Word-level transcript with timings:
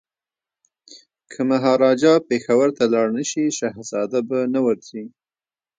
که 1.31 1.39
مهاراجا 1.51 2.13
پېښور 2.29 2.67
ته 2.77 2.83
لاړ 2.93 3.07
نه 3.17 3.23
شي 3.29 3.43
شهزاده 3.59 4.19
به 4.29 4.39
نه 4.53 4.59
ورځي. 4.65 5.03